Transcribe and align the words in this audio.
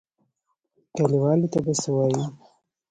کليوالو 0.95 1.47
ته 1.53 1.59
به 1.65 1.73
څه 1.81 1.89
وايو. 1.95 2.23